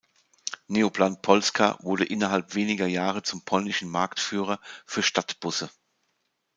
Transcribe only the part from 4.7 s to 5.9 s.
für Stadtbusse.